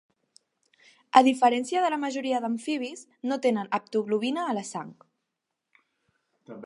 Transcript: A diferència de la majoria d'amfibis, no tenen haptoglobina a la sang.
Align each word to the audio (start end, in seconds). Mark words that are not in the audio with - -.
A 1.19 1.21
diferència 1.27 1.83
de 1.83 1.91
la 1.95 1.99
majoria 2.05 2.39
d'amfibis, 2.45 3.03
no 3.33 3.37
tenen 3.47 3.69
haptoglobina 3.79 4.47
a 4.47 4.57
la 4.61 4.65
sang. 4.71 4.91